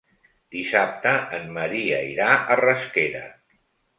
[0.53, 3.21] Dissabte en Maria irà a Rasquera.